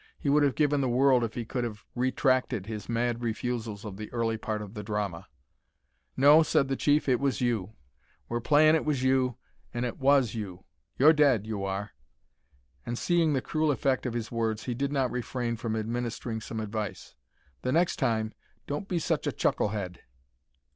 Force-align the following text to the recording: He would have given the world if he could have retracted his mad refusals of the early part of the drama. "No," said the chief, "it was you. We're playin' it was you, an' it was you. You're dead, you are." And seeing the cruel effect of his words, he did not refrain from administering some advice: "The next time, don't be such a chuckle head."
He 0.17 0.29
would 0.29 0.41
have 0.41 0.55
given 0.55 0.81
the 0.81 0.89
world 0.89 1.23
if 1.23 1.35
he 1.35 1.45
could 1.45 1.63
have 1.63 1.85
retracted 1.93 2.65
his 2.65 2.89
mad 2.89 3.21
refusals 3.21 3.85
of 3.85 3.97
the 3.97 4.11
early 4.11 4.35
part 4.35 4.63
of 4.63 4.73
the 4.73 4.81
drama. 4.81 5.27
"No," 6.17 6.41
said 6.41 6.69
the 6.69 6.75
chief, 6.75 7.07
"it 7.07 7.19
was 7.19 7.39
you. 7.39 7.73
We're 8.27 8.39
playin' 8.39 8.73
it 8.73 8.83
was 8.83 9.03
you, 9.03 9.37
an' 9.75 9.83
it 9.83 9.99
was 9.99 10.33
you. 10.33 10.65
You're 10.97 11.13
dead, 11.13 11.45
you 11.45 11.63
are." 11.63 11.91
And 12.83 12.97
seeing 12.97 13.33
the 13.33 13.41
cruel 13.43 13.69
effect 13.69 14.07
of 14.07 14.15
his 14.15 14.31
words, 14.31 14.63
he 14.63 14.73
did 14.73 14.91
not 14.91 15.11
refrain 15.11 15.55
from 15.55 15.75
administering 15.75 16.41
some 16.41 16.59
advice: 16.59 17.13
"The 17.61 17.71
next 17.71 17.97
time, 17.97 18.33
don't 18.65 18.87
be 18.87 18.97
such 18.97 19.27
a 19.27 19.31
chuckle 19.31 19.69
head." 19.69 19.99